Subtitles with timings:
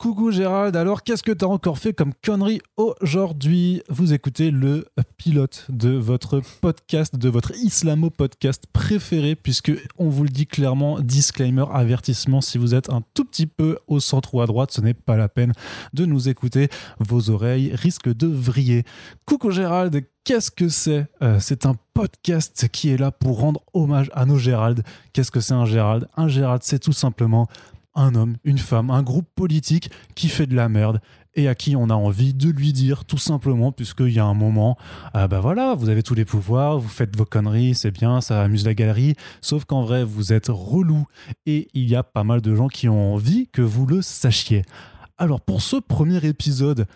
[0.00, 3.82] Coucou Gérald, alors qu'est-ce que t'as encore fait comme connerie aujourd'hui?
[3.90, 4.86] Vous écoutez le
[5.18, 11.66] pilote de votre podcast, de votre islamo-podcast préféré, puisque on vous le dit clairement, disclaimer,
[11.70, 14.94] avertissement, si vous êtes un tout petit peu au centre ou à droite, ce n'est
[14.94, 15.52] pas la peine
[15.92, 18.84] de nous écouter, vos oreilles risquent de vriller.
[19.26, 21.06] Coucou Gérald, Qu'est-ce que c'est?
[21.22, 24.82] Euh, C'est un podcast qui est là pour rendre hommage à nos Gérald.
[25.12, 26.08] Qu'est-ce que c'est un Gérald?
[26.16, 27.48] Un Gérald, c'est tout simplement
[28.00, 31.00] un homme, une femme, un groupe politique qui fait de la merde
[31.34, 34.34] et à qui on a envie de lui dire tout simplement, puisqu'il y a un
[34.34, 34.76] moment,
[35.14, 38.42] ah bah voilà, vous avez tous les pouvoirs, vous faites vos conneries, c'est bien, ça
[38.42, 41.06] amuse la galerie, sauf qu'en vrai, vous êtes relou
[41.46, 44.62] et il y a pas mal de gens qui ont envie que vous le sachiez.
[45.18, 46.86] Alors pour ce premier épisode,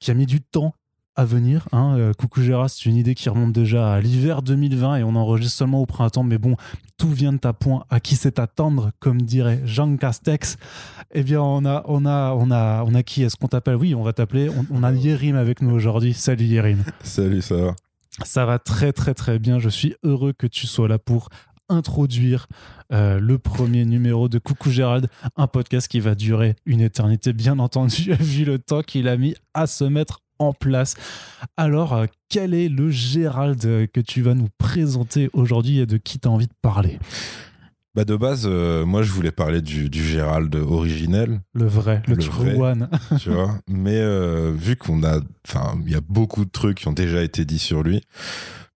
[0.00, 0.74] qui a mis du temps
[1.18, 1.66] à venir.
[1.72, 1.96] Hein.
[1.98, 5.58] Euh, coucou Gérard, c'est une idée qui remonte déjà à l'hiver 2020 et on enregistre
[5.58, 6.22] seulement au printemps.
[6.22, 6.54] Mais bon,
[6.96, 7.84] tout vient de ta point.
[7.90, 10.58] À qui c'est attendre, comme dirait Jean Castex?
[11.12, 13.24] Eh bien, on a, on a, on a, on a qui?
[13.24, 13.74] Est-ce qu'on t'appelle?
[13.74, 14.48] Oui, on va t'appeler.
[14.70, 16.14] On, a Yérim avec nous aujourd'hui.
[16.14, 16.84] Salut Yérim.
[17.02, 17.74] Salut, ça va?
[18.22, 19.58] Ça va très très très bien.
[19.58, 21.30] Je suis heureux que tu sois là pour
[21.68, 22.46] introduire
[22.92, 27.58] euh, le premier numéro de Coucou Gérald, un podcast qui va durer une éternité, bien
[27.58, 30.94] entendu, vu le temps qu'il a mis à se mettre en place.
[31.56, 35.96] Alors, euh, quel est le Gérald euh, que tu vas nous présenter aujourd'hui et de
[35.96, 36.98] qui tu as envie de parler?
[37.94, 41.40] Bah de base, euh, moi je voulais parler du, Gérald originel.
[41.54, 42.88] Le vrai, le, true one.
[43.18, 44.00] tu vois Mais
[44.52, 45.20] vu qu'on a.
[45.46, 48.02] Enfin, il y a beaucoup de trucs qui ont déjà été dits sur lui.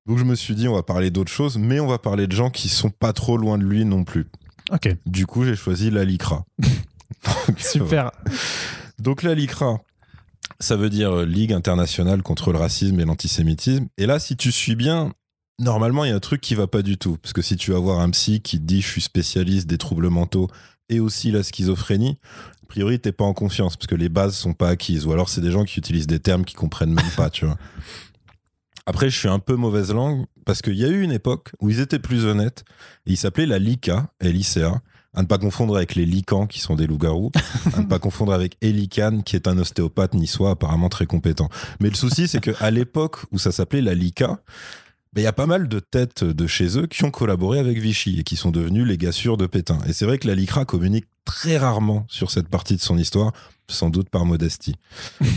[0.07, 2.33] Donc je me suis dit, on va parler d'autres choses, mais on va parler de
[2.33, 4.27] gens qui sont pas trop loin de lui non plus.
[4.73, 4.97] Ok.
[5.07, 6.45] Du coup, j'ai choisi la LICRA.
[7.59, 8.11] Super.
[8.99, 9.81] Donc la LICRA,
[10.61, 13.87] ça veut dire euh, Ligue internationale contre le racisme et l'antisémitisme.
[13.98, 15.12] Et là, si tu suis bien,
[15.59, 17.19] normalement, il y a un truc qui va pas du tout.
[17.21, 19.79] Parce que si tu vas voir un psy qui te dit je suis spécialiste des
[19.79, 20.48] troubles mentaux
[20.89, 22.19] et aussi la schizophrénie,
[22.63, 25.07] a priori, t'es pas en confiance parce que les bases sont pas acquises.
[25.07, 27.31] Ou alors, c'est des gens qui utilisent des termes qu'ils comprennent même pas.
[28.87, 31.70] Après, je suis un peu mauvaise langue parce qu'il y a eu une époque où
[31.70, 32.64] ils étaient plus honnêtes.
[33.07, 34.80] Ils s'appelaient la LICA, LICA,
[35.14, 37.33] à ne pas confondre avec les licans qui sont des loups-garous,
[37.74, 41.48] à ne pas confondre avec Elican qui est un ostéopathe niçois apparemment très compétent.
[41.80, 44.40] Mais le souci, c'est qu'à l'époque où ça s'appelait la LICA,
[45.12, 47.77] ben, il y a pas mal de têtes de chez eux qui ont collaboré avec
[47.78, 49.78] Vichy et qui sont devenus les gars sûrs de Pétain.
[49.86, 53.33] Et c'est vrai que la LICRA communique très rarement sur cette partie de son histoire,
[53.68, 54.77] sans doute par modestie.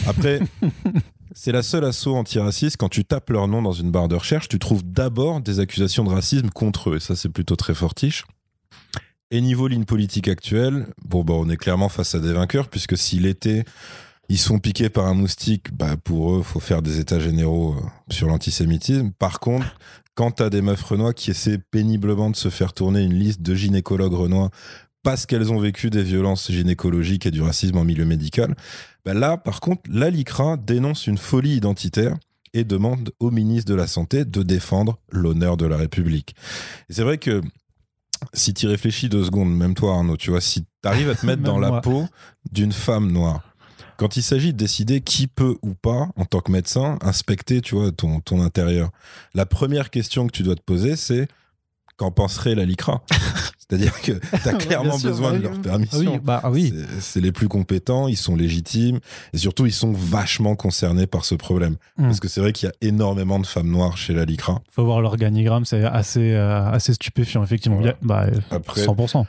[0.07, 0.39] Après,
[1.35, 2.77] c'est la seule asso antiraciste.
[2.77, 6.05] Quand tu tapes leur nom dans une barre de recherche, tu trouves d'abord des accusations
[6.05, 6.95] de racisme contre eux.
[6.95, 8.23] Et ça, c'est plutôt très fortiche.
[9.31, 12.97] Et niveau ligne politique actuelle, bon, bah, on est clairement face à des vainqueurs, puisque
[12.97, 13.63] si l'été,
[14.29, 18.13] ils sont piqués par un moustique, bah, pour eux, faut faire des états généraux euh,
[18.13, 19.11] sur l'antisémitisme.
[19.17, 19.77] Par contre,
[20.13, 23.55] quand t'as des meufs renois qui essaient péniblement de se faire tourner une liste de
[23.55, 24.49] gynécologues renois
[25.03, 28.55] parce qu'elles ont vécu des violences gynécologiques et du racisme en milieu médical,
[29.05, 32.15] bah là, par contre, la LICRA dénonce une folie identitaire
[32.55, 36.35] et demande au ministre de la Santé de défendre l'honneur de la République.
[36.89, 37.41] C'est vrai que
[38.33, 41.25] si tu réfléchis deux secondes, même toi Arnaud, tu vois, si tu arrives à te
[41.27, 42.05] mettre dans la peau
[42.51, 43.41] d'une femme noire,
[43.97, 47.75] quand il s'agit de décider qui peut ou pas, en tant que médecin, inspecter, tu
[47.75, 48.91] vois, ton, ton intérieur,
[49.33, 51.27] la première question que tu dois te poser, c'est
[51.97, 53.01] qu'en penserait la LICRA?
[53.67, 56.13] C'est-à-dire que tu as clairement besoin de leur permission.
[56.13, 56.71] Oui, bah, oui.
[56.99, 58.99] C'est les plus compétents, ils sont légitimes
[59.33, 61.77] et surtout ils sont vachement concernés par ce problème.
[61.97, 62.03] Hmm.
[62.03, 64.61] Parce que c'est vrai qu'il y a énormément de femmes noires chez la LICRA.
[64.69, 67.81] faut voir l'organigramme, c'est assez, euh, assez stupéfiant, effectivement.
[68.03, 69.25] Bah, Après, 100%.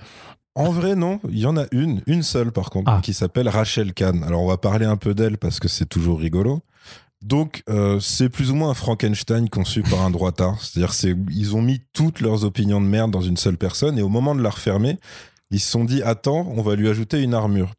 [0.56, 1.20] En vrai, non.
[1.28, 3.00] Il y en a une, une seule par contre, ah.
[3.02, 4.24] qui s'appelle Rachel Kahn.
[4.24, 6.62] Alors on va parler un peu d'elle parce que c'est toujours rigolo.
[7.22, 10.62] Donc, euh, c'est plus ou moins un Frankenstein conçu par un droitard.
[10.62, 14.02] C'est-à-dire, c'est, ils ont mis toutes leurs opinions de merde dans une seule personne et
[14.02, 14.98] au moment de la refermer,
[15.50, 17.72] ils se sont dit Attends, on va lui ajouter une armure.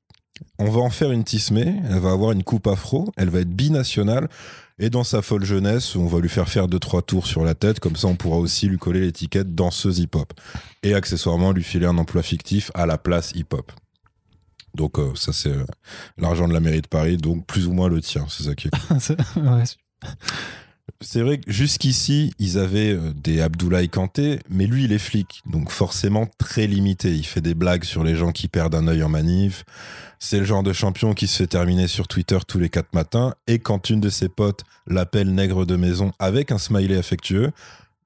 [0.60, 3.50] On va en faire une tismée, elle va avoir une coupe afro, elle va être
[3.50, 4.28] binationale.
[4.80, 7.56] Et dans sa folle jeunesse, on va lui faire faire deux trois tours sur la
[7.56, 10.34] tête, comme ça on pourra aussi lui coller l'étiquette danseuse hip-hop.
[10.84, 13.72] Et accessoirement lui filer un emploi fictif à la place hip-hop.
[14.78, 15.66] Donc euh, ça c'est euh,
[16.18, 18.70] l'argent de la mairie de Paris, donc plus ou moins le tien, c'est ça qui
[18.70, 18.72] est.
[21.02, 25.44] C'est vrai que jusqu'ici, ils avaient euh, des Abdoulaye Kanté, mais lui, il est flic,
[25.46, 27.14] donc forcément très limité.
[27.14, 29.64] Il fait des blagues sur les gens qui perdent un œil en manif.
[30.18, 33.36] C'est le genre de champion qui se fait terminer sur Twitter tous les quatre matins,
[33.46, 37.52] et quand une de ses potes l'appelle nègre de maison avec un smiley affectueux,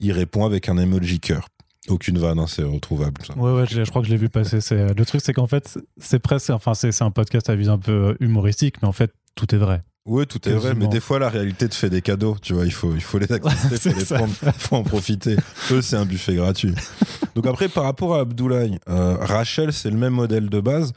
[0.02, 1.48] il répond avec un emoji cœur.
[1.90, 3.26] Aucune vanne, hein, c'est retrouvable.
[3.26, 3.36] Ça.
[3.36, 4.62] Ouais, ouais, je, crois que je l'ai vu passer.
[4.62, 6.52] C'est, le truc, c'est qu'en fait, c'est presque.
[6.52, 9.84] Enfin, c'est, un podcast à visée un peu humoristique, mais en fait, tout est vrai.
[10.06, 12.66] Oui, tout est vrai, mais des fois, la réalité te fait des cadeaux, tu vois.
[12.66, 15.36] Il faut, il faut les accepter, il faut, les prendre, faut en profiter.
[15.72, 16.74] Eux, c'est un buffet gratuit.
[17.36, 20.94] Donc, après, par rapport à Abdoulaye, euh, Rachel, c'est le même modèle de base.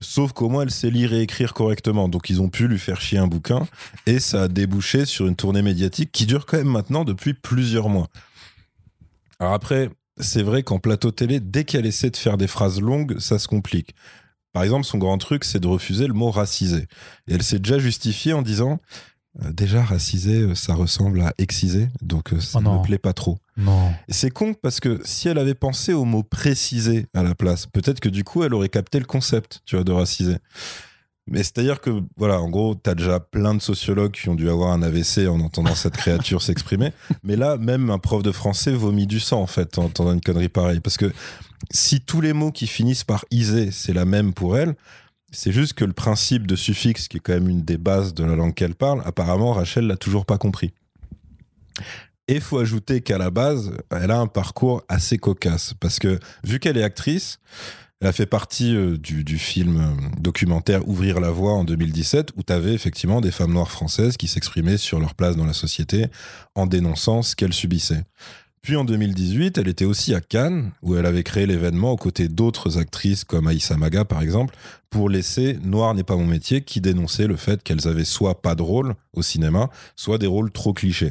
[0.00, 2.08] Sauf qu'au moins, elle sait lire et écrire correctement.
[2.08, 3.66] Donc, ils ont pu lui faire chier un bouquin.
[4.06, 7.88] Et ça a débouché sur une tournée médiatique qui dure quand même maintenant depuis plusieurs
[7.88, 8.08] mois.
[9.40, 9.90] Alors après,
[10.20, 13.48] c'est vrai qu'en plateau télé, dès qu'elle essaie de faire des phrases longues, ça se
[13.48, 13.94] complique.
[14.52, 16.86] Par exemple, son grand truc, c'est de refuser le mot racisé.
[17.28, 18.80] Et elle s'est déjà justifiée en disant
[19.44, 22.98] euh, Déjà, racisé, euh, ça ressemble à excisé, donc euh, ça Oh ne me plaît
[22.98, 23.38] pas trop.
[23.56, 23.92] Non.
[24.08, 28.00] C'est con parce que si elle avait pensé au mot précisé à la place, peut-être
[28.00, 30.36] que du coup, elle aurait capté le concept, tu vois, de racisé.
[31.30, 34.72] Mais c'est-à-dire que, voilà, en gros, t'as déjà plein de sociologues qui ont dû avoir
[34.72, 36.92] un AVC en entendant cette créature s'exprimer.
[37.22, 40.20] Mais là, même un prof de français vomit du sang, en fait, en entendant une
[40.20, 40.80] connerie pareille.
[40.80, 41.12] Parce que
[41.70, 44.74] si tous les mots qui finissent par isé, c'est la même pour elle,
[45.30, 48.24] c'est juste que le principe de suffixe, qui est quand même une des bases de
[48.24, 50.72] la langue qu'elle parle, apparemment, Rachel l'a toujours pas compris.
[52.28, 55.74] Et faut ajouter qu'à la base, elle a un parcours assez cocasse.
[55.80, 57.38] Parce que, vu qu'elle est actrice,
[58.00, 62.42] elle a fait partie euh, du, film euh, documentaire Ouvrir la voie en 2017, où
[62.44, 66.06] tu avais effectivement des femmes noires françaises qui s'exprimaient sur leur place dans la société
[66.54, 68.04] en dénonçant ce qu'elles subissaient.
[68.62, 72.28] Puis en 2018, elle était aussi à Cannes, où elle avait créé l'événement aux côtés
[72.28, 74.54] d'autres actrices comme Aïssa Maga, par exemple,
[74.90, 78.54] pour laisser Noir n'est pas mon métier, qui dénonçait le fait qu'elles avaient soit pas
[78.54, 81.10] de rôle au cinéma, soit des rôles trop clichés.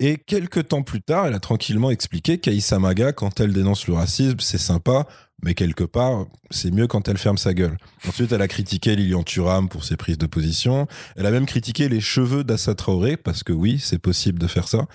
[0.00, 3.94] Et quelques temps plus tard, elle a tranquillement expliqué qu'Aïssa Maga, quand elle dénonce le
[3.94, 5.08] racisme, c'est sympa,
[5.42, 7.76] mais quelque part, c'est mieux quand elle ferme sa gueule.
[8.06, 10.86] Ensuite, elle a critiqué Lilian Thuram pour ses prises de position.
[11.16, 14.68] Elle a même critiqué les cheveux d'Assa Traoré, parce que oui, c'est possible de faire
[14.68, 14.86] ça,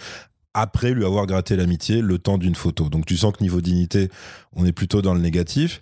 [0.53, 2.87] après lui avoir gratté l'amitié le temps d'une photo.
[2.87, 4.09] Donc tu sens que niveau dignité,
[4.53, 5.81] on est plutôt dans le négatif.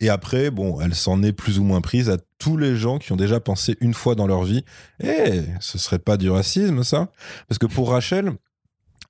[0.00, 3.12] Et après, bon, elle s'en est plus ou moins prise à tous les gens qui
[3.12, 4.64] ont déjà pensé une fois dans leur vie,
[5.02, 7.10] eh, ce serait pas du racisme, ça?
[7.48, 8.32] Parce que pour Rachel,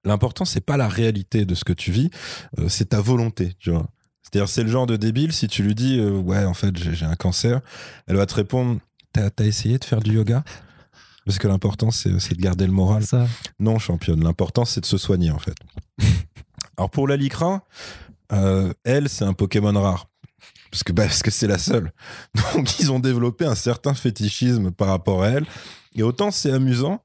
[0.05, 2.11] l'important, c'est pas la réalité de ce que tu vis,
[2.59, 3.89] euh, c'est ta volonté, tu vois.
[4.23, 7.07] C'est-à-dire, c'est le genre de débile, si tu lui dis, euh, ouais, en fait, j'ai
[7.07, 7.61] un cancer,
[8.07, 8.79] elle va te répondre,
[9.13, 10.45] t'as as essayé de faire du yoga?
[11.25, 13.05] Parce que l'important, c'est de garder le moral.
[13.05, 13.27] Ça.
[13.59, 15.57] Non, championne, l'important, c'est de se soigner, en fait.
[16.77, 17.67] Alors, pour la Lycra,
[18.33, 20.09] euh, elle, c'est un Pokémon rare.
[20.71, 21.93] Parce que bah, parce que c'est la seule.
[22.55, 25.47] Donc, ils ont développé un certain fétichisme par rapport à elle.
[25.95, 27.03] Et autant c'est amusant,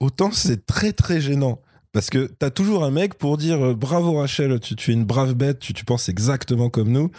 [0.00, 1.60] autant c'est très, très gênant.
[1.94, 5.04] Parce que t'as toujours un mec pour dire euh, bravo Rachel, tu, tu es une
[5.04, 7.12] brave bête, tu, tu penses exactement comme nous.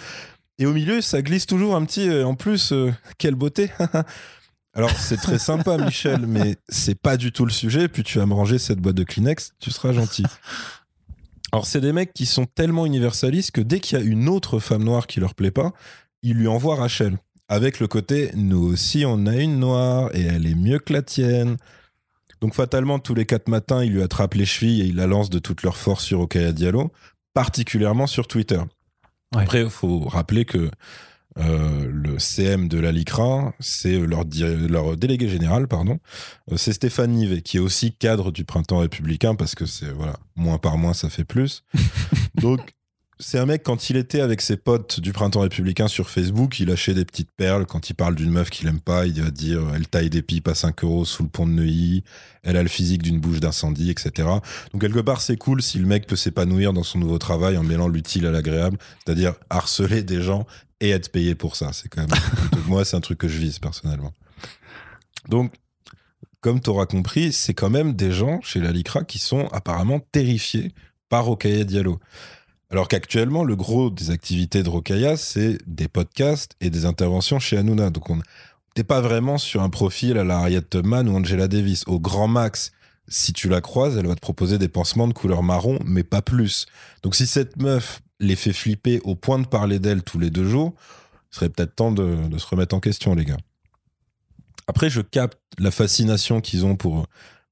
[0.60, 2.10] Et au milieu, ça glisse toujours un petit.
[2.10, 3.72] euh, en plus, euh, quelle beauté
[4.74, 7.88] Alors, c'est très sympa, Michel, mais c'est pas du tout le sujet.
[7.88, 10.26] Puis tu vas me ranger cette boîte de Kleenex, tu seras gentil.
[11.54, 14.60] Alors, c'est des mecs qui sont tellement universalistes que dès qu'il y a une autre
[14.60, 15.72] femme noire qui leur plaît pas,
[16.22, 17.18] ils lui envoient Rachel.
[17.48, 21.02] Avec le côté, nous aussi, on a une noire et elle est mieux que la
[21.02, 21.56] tienne.
[22.46, 25.32] Donc, fatalement, tous les quatre matins, il lui attrape les chevilles et il la lance
[25.32, 26.92] de toute leur force sur Okaya Diallo,
[27.34, 28.60] particulièrement sur Twitter.
[29.34, 29.42] Ouais.
[29.42, 30.70] Après, il faut rappeler que
[31.40, 35.98] euh, le CM de la LICRA, c'est leur délégué général, pardon,
[36.52, 40.20] euh, c'est Stéphane Nivet, qui est aussi cadre du printemps républicain, parce que c'est, voilà,
[40.36, 41.64] moins par moins, ça fait plus.
[42.36, 42.75] Donc,
[43.20, 46.68] c'est un mec, quand il était avec ses potes du printemps républicain sur Facebook, il
[46.68, 47.66] lâchait des petites perles.
[47.66, 50.50] Quand il parle d'une meuf qu'il aime pas, il va dire elle taille des pipes
[50.50, 52.04] à 5 euros sous le pont de Neuilly,
[52.44, 54.28] elle a le physique d'une bouche d'incendie, etc.
[54.74, 57.64] Donc, quelque part, c'est cool si le mec peut s'épanouir dans son nouveau travail en
[57.64, 60.46] mêlant l'utile à l'agréable, c'est-à-dire harceler des gens
[60.82, 61.72] et être payé pour ça.
[61.72, 62.20] C'est quand même.
[62.68, 64.12] moi, c'est un truc que je vise personnellement.
[65.30, 65.54] Donc,
[66.42, 70.00] comme tu auras compris, c'est quand même des gens chez la LICRA qui sont apparemment
[70.12, 70.74] terrifiés
[71.10, 72.00] par Rokhaya Diallo.
[72.72, 77.58] Alors qu'actuellement, le gros des activités de Rokhaya, c'est des podcasts et des interventions chez
[77.58, 77.90] Hanouna.
[77.90, 78.20] Donc on
[78.76, 81.84] n'est pas vraiment sur un profil à la Harriet Tubman ou Angela Davis.
[81.88, 82.72] Au grand max,
[83.08, 86.22] si tu la croises, elle va te proposer des pansements de couleur marron, mais pas
[86.22, 86.66] plus.
[87.04, 90.48] Donc si cette meuf les fait flipper au point de parler d'elle tous les deux
[90.48, 90.74] jours,
[91.32, 93.38] il serait peut-être temps de se remettre en question, les gars.
[94.68, 97.06] Après, je capte la fascination qu'ils ont pour,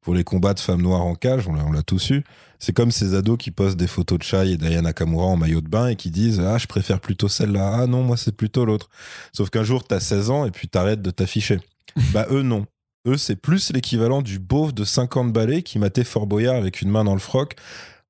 [0.04, 2.24] pour les combats de femmes noires en cage, on l'a, tous eu.
[2.60, 5.62] C'est comme ces ados qui postent des photos de Chai et d'Ayana Nakamura en maillot
[5.62, 7.80] de bain et qui disent Ah, je préfère plutôt celle-là.
[7.82, 8.90] Ah non, moi, c'est plutôt l'autre.
[9.34, 11.60] Sauf qu'un jour, t'as 16 ans et puis t'arrêtes de t'afficher.
[12.14, 12.66] bah, eux, non.
[13.08, 16.90] Eux, c'est plus l'équivalent du beauf de 50 balais qui matait Fort Boyard avec une
[16.90, 17.56] main dans le froc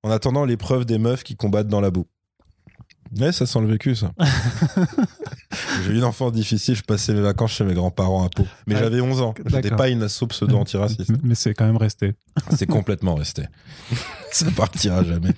[0.04, 2.06] en attendant l'épreuve des meufs qui combattent dans la boue.
[3.20, 4.12] Ouais, ça sent le vécu, ça.
[5.86, 8.46] J'ai eu une enfance difficile, je passais mes vacances chez mes grands-parents à Pau.
[8.68, 8.80] Mais Ouais.
[8.82, 9.34] j'avais 11 ans.
[9.46, 11.12] J'étais pas une asso pseudo-antiraciste.
[11.24, 12.14] Mais c'est quand même resté.
[12.56, 13.44] C'est complètement resté.
[14.32, 15.34] Ça partira jamais.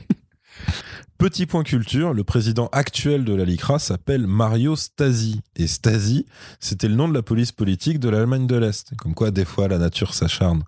[1.17, 5.39] Petit point culture, le président actuel de la LICRA s'appelle Mario Stasi.
[5.55, 6.25] Et Stasi,
[6.59, 8.91] c'était le nom de la police politique de l'Allemagne de l'Est.
[8.97, 10.63] Comme quoi, des fois, la nature s'acharne.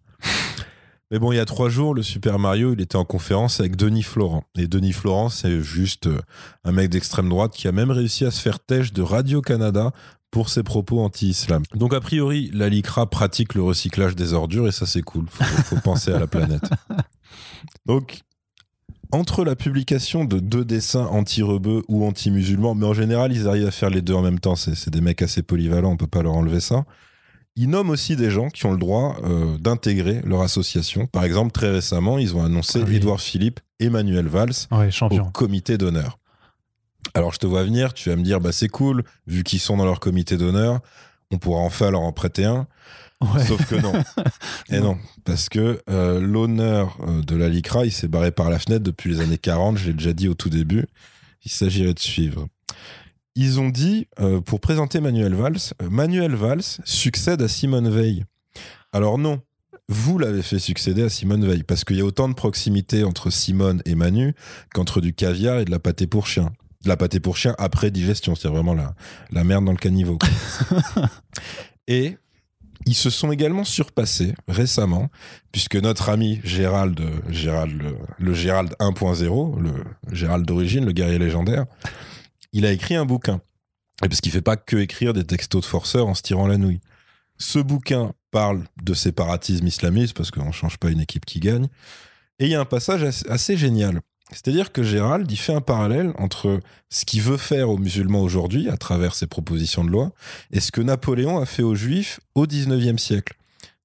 [1.11, 3.75] Mais bon, il y a trois jours, le Super Mario, il était en conférence avec
[3.75, 4.43] Denis Florent.
[4.57, 6.19] Et Denis Florent, c'est juste euh,
[6.65, 9.91] un mec d'extrême droite qui a même réussi à se faire têche de Radio-Canada
[10.31, 11.63] pour ses propos anti-islam.
[11.73, 15.25] Donc a priori, la LICRA pratique le recyclage des ordures et ça c'est cool.
[15.29, 16.69] Faut, faut penser à la planète.
[17.85, 18.23] Donc
[19.11, 23.71] entre la publication de deux dessins anti-rebeux ou anti-musulmans, mais en général ils arrivent à
[23.71, 26.33] faire les deux en même temps, c'est des mecs assez polyvalents, on peut pas leur
[26.33, 26.83] enlever ça.
[27.59, 31.07] Ils nomment aussi des gens qui ont le droit euh, d'intégrer leur association.
[31.07, 33.01] Par exemple, très récemment, ils ont annoncé Ah oui.
[33.17, 36.19] Philippe, Emmanuel Valls Ouais, au comité d'honneur.
[37.15, 39.75] Alors je te vois venir, tu vas me dire, bah c'est cool, vu qu'ils sont
[39.75, 40.81] dans leur comité d'honneur,
[41.31, 42.67] on pourra enfin leur en prêter un.
[43.21, 43.43] Ouais.
[43.43, 43.93] Sauf que non.
[44.69, 48.59] Et non, parce que euh, l'honneur euh, de la LICRA, il s'est barré par la
[48.59, 50.85] fenêtre depuis les années 40, je l'ai déjà dit au tout début.
[51.43, 52.47] Il s'agirait de suivre.
[53.39, 58.25] Ils ont dit, euh, pour présenter Manuel Valls, euh, Manuel Valls succède à Simone Veil.
[58.91, 59.41] Alors non,
[59.87, 63.29] vous l'avez fait succéder à Simone Veil, parce qu'il y a autant de proximité entre
[63.29, 64.33] Simone et Manu
[64.73, 66.51] qu'entre du caviar et de la pâté pour chien.
[66.83, 68.95] De la pâté pour chien après digestion, c'est vraiment la,
[69.29, 70.17] la merde dans le caniveau.
[71.87, 72.17] et
[72.87, 75.11] ils se sont également surpassés récemment,
[75.51, 79.73] puisque notre ami Gérald, Gérald le, le Gérald 1.0, le
[80.11, 81.65] Gérald d'origine, le guerrier légendaire,
[82.57, 83.39] il a écrit un bouquin.
[84.03, 86.57] Et parce qu'il fait pas que écrire des textos de forceurs en se tirant la
[86.57, 86.81] nouille.
[87.37, 91.67] Ce bouquin parle de séparatisme islamiste, parce qu'on change pas une équipe qui gagne.
[92.39, 94.01] Et il y a un passage assez, assez génial.
[94.31, 96.59] C'est-à-dire que Gérald, il fait un parallèle entre
[96.89, 100.11] ce qu'il veut faire aux musulmans aujourd'hui, à travers ses propositions de loi,
[100.51, 103.37] et ce que Napoléon a fait aux juifs au 19e siècle.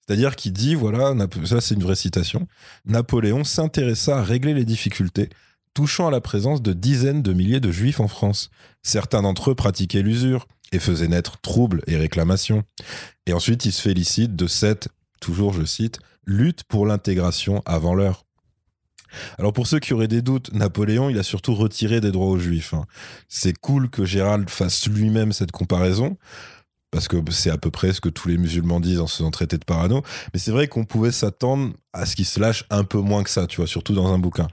[0.06, 1.14] C'est-à-dire qu'il dit, voilà,
[1.44, 2.48] ça c'est une vraie citation,
[2.86, 5.28] Napoléon s'intéressa à régler les difficultés
[5.74, 8.50] touchant à la présence de dizaines de milliers de juifs en France.
[8.82, 12.64] Certains d'entre eux pratiquaient l'usure et faisaient naître troubles et réclamations.
[13.26, 14.88] Et ensuite, il se félicite de cette,
[15.20, 18.24] toujours je cite, lutte pour l'intégration avant l'heure.
[19.38, 22.38] Alors pour ceux qui auraient des doutes, Napoléon, il a surtout retiré des droits aux
[22.38, 22.72] juifs.
[22.74, 22.86] hein.
[23.28, 26.16] C'est cool que Gérald fasse lui-même cette comparaison,
[26.90, 29.30] parce que c'est à peu près ce que tous les musulmans disent en se faisant
[29.30, 30.02] traiter de parano.
[30.32, 33.30] Mais c'est vrai qu'on pouvait s'attendre à ce qu'il se lâche un peu moins que
[33.30, 34.48] ça, tu vois, surtout dans un bouquin.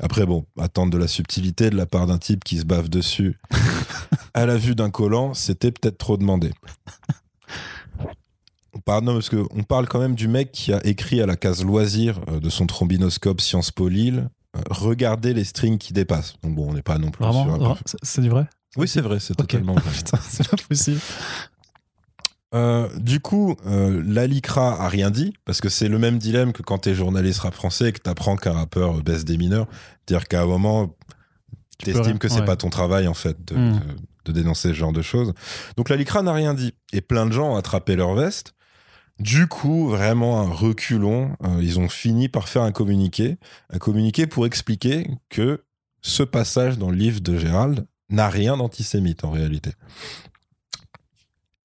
[0.00, 3.38] Après, bon, attendre de la subtilité de la part d'un type qui se bave dessus
[4.34, 6.52] à la vue d'un collant, c'était peut-être trop demandé.
[8.74, 11.26] On parle, non, parce que on parle quand même du mec qui a écrit à
[11.26, 15.92] la case loisir euh, de son trombinoscope Sciences Po Lille euh, Regardez les strings qui
[15.92, 16.34] dépassent.
[16.42, 18.46] Donc bon, on n'est pas non plus Vraiment sur un c'est- du vrai?
[18.76, 19.90] Oui, c'est vrai, c'est totalement vrai.
[19.96, 21.00] Putain, c'est pas possible.
[22.54, 26.52] Euh, du coup, euh, la LICRA a rien dit, parce que c'est le même dilemme
[26.52, 29.66] que quand t'es journaliste rap français et que t'apprends qu'un rappeur baisse des mineurs.
[30.06, 30.96] C'est-à-dire qu'à un moment,
[31.82, 32.44] t'estimes que c'est ouais.
[32.46, 33.72] pas ton travail, en fait, de, Hmm.
[33.74, 33.80] de-
[34.24, 35.32] de dénoncer ce genre de choses.
[35.76, 36.74] Donc la LICRA n'a rien dit.
[36.92, 38.54] Et plein de gens ont attrapé leur veste.
[39.18, 41.30] Du coup, vraiment un reculon.
[41.44, 43.36] euh, ils ont fini par faire un communiqué.
[43.70, 45.64] Un communiqué pour expliquer que
[46.02, 49.72] ce passage dans le livre de Gérald n'a rien d'antisémite, en réalité.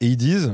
[0.04, 0.52] Et ils disent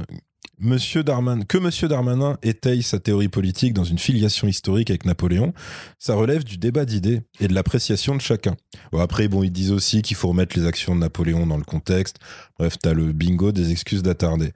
[1.47, 5.55] que Monsieur Darmanin étaye sa théorie politique dans une filiation historique avec Napoléon,
[5.97, 8.55] ça relève du débat d'idées et de l'appréciation de chacun.
[8.91, 11.63] Bon, après, bon, ils disent aussi qu'il faut remettre les actions de Napoléon dans le
[11.63, 12.17] contexte.
[12.59, 14.53] Bref, t'as le bingo des excuses d'attardé.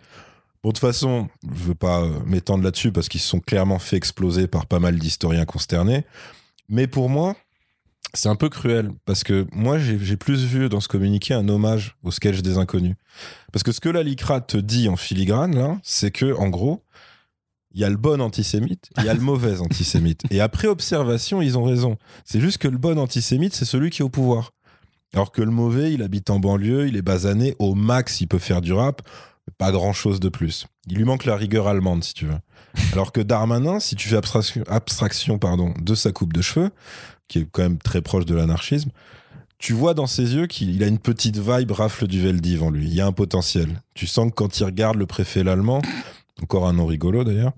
[0.61, 3.79] Bon, de toute façon, je veux pas euh, m'étendre là-dessus parce qu'ils se sont clairement
[3.79, 6.05] fait exploser par pas mal d'historiens consternés.
[6.69, 7.35] Mais pour moi,
[8.13, 11.95] c'est un peu cruel parce que moi, j'ai plus vu dans ce communiqué un hommage
[12.03, 12.95] au sketch des inconnus.
[13.51, 16.83] Parce que ce que la LICRA te dit en filigrane, là, c'est que, en gros,
[17.73, 20.21] il y a le bon antisémite, il y a le mauvais antisémite.
[20.29, 21.97] Et après observation, ils ont raison.
[22.23, 24.51] C'est juste que le bon antisémite, c'est celui qui est au pouvoir.
[25.13, 28.39] Alors que le mauvais, il habite en banlieue, il est basané, au max, il peut
[28.39, 29.01] faire du rap,
[29.57, 30.67] pas grand chose de plus.
[30.87, 32.37] Il lui manque la rigueur allemande, si tu veux.
[32.93, 34.17] Alors que Darmanin, si tu fais
[34.67, 36.71] abstraction, pardon, de sa coupe de cheveux,
[37.27, 38.89] qui est quand même très proche de l'anarchisme,
[39.59, 42.69] tu vois dans ses yeux qu'il il a une petite vibe rafle du Veldiv en
[42.69, 42.85] lui.
[42.85, 43.81] Il y a un potentiel.
[43.93, 45.81] Tu sens que quand il regarde le préfet l'allemand,
[46.41, 47.53] encore un nom rigolo d'ailleurs,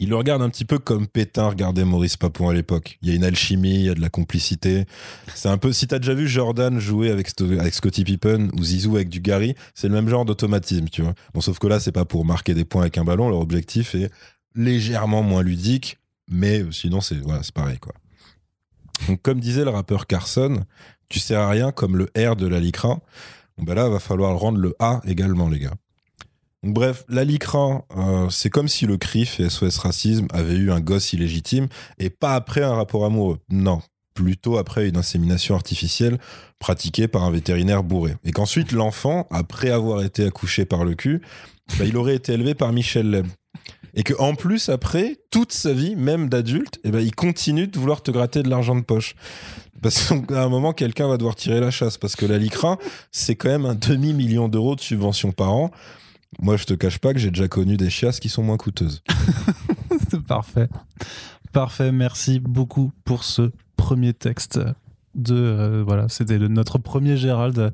[0.00, 2.98] il le regarde un petit peu comme Pétain regardait Maurice Papon à l'époque.
[3.02, 4.86] Il y a une alchimie, il y a de la complicité.
[5.34, 8.96] C'est un peu, si t'as déjà vu Jordan jouer avec, avec Scottie Pippen ou Zizou
[8.96, 11.12] avec du Gary, c'est le même genre d'automatisme, tu vois.
[11.34, 13.28] Bon, sauf que là, c'est pas pour marquer des points avec un ballon.
[13.28, 14.10] Leur objectif est
[14.54, 15.98] légèrement moins ludique,
[16.30, 17.92] mais sinon, c'est voilà, pareil, quoi.
[19.06, 20.64] Donc, comme disait le rappeur Carson,
[21.10, 23.00] tu sers à rien comme le R de la LICRA.
[23.58, 25.74] Bon, ben là, va falloir rendre le A également, les gars.
[26.62, 30.80] Bref, la LICRA, euh, c'est comme si le CRIF et SOS Racisme avaient eu un
[30.80, 33.38] gosse illégitime et pas après un rapport amoureux.
[33.50, 33.80] Non,
[34.12, 36.18] plutôt après une insémination artificielle
[36.58, 38.14] pratiquée par un vétérinaire bourré.
[38.24, 41.22] Et qu'ensuite, l'enfant, après avoir été accouché par le cul,
[41.78, 43.26] bah, il aurait été élevé par Michel Leb.
[43.94, 47.78] Et que en plus, après, toute sa vie, même d'adulte, eh ben, il continue de
[47.78, 49.14] vouloir te gratter de l'argent de poche.
[49.82, 51.96] Parce qu'à un moment, quelqu'un va devoir tirer la chasse.
[51.96, 52.78] Parce que la LICRA,
[53.10, 55.70] c'est quand même un demi-million d'euros de subventions par an.
[56.38, 59.02] Moi, je te cache pas que j'ai déjà connu des chasses qui sont moins coûteuses.
[60.10, 60.68] C'est parfait.
[61.52, 64.60] Parfait, merci beaucoup pour ce premier texte
[65.14, 67.72] de euh, voilà c'était notre premier Gérald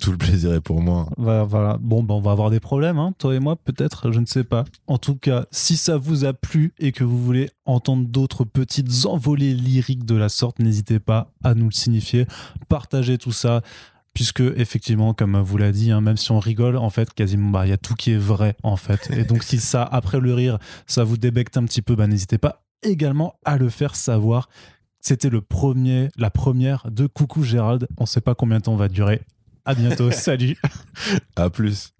[0.00, 1.08] Tout le plaisir est pour moi.
[1.16, 1.78] Voilà, voilà.
[1.80, 4.44] bon ben on va avoir des problèmes hein, toi et moi peut-être je ne sais
[4.44, 8.44] pas en tout cas si ça vous a plu et que vous voulez entendre d'autres
[8.44, 12.26] petites envolées lyriques de la sorte n'hésitez pas à nous le signifier
[12.68, 13.62] partagez tout ça
[14.18, 17.66] puisque effectivement comme vous l'a dit hein, même si on rigole en fait quasiment bah,
[17.66, 20.34] il y a tout qui est vrai en fait et donc si ça après le
[20.34, 20.58] rire
[20.88, 24.48] ça vous débecte un petit peu bah, n'hésitez pas également à le faire savoir
[25.00, 27.86] c'était le premier, la première de Coucou Gérald.
[27.98, 29.22] On sait pas combien de temps va durer.
[29.64, 30.10] À bientôt.
[30.10, 30.56] Salut.
[31.36, 31.94] À plus.